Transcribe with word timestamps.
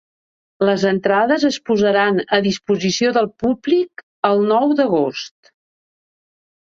Les 0.67 0.83
entrades 0.91 1.45
es 1.49 1.59
posaran 1.69 2.17
a 2.37 2.41
disposició 2.47 3.13
del 3.19 3.29
públic 3.45 4.05
el 4.31 4.43
nou 4.53 4.75
d’agost. 4.81 5.55